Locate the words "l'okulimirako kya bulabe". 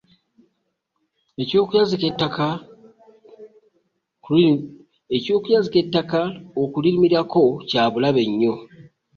6.31-8.21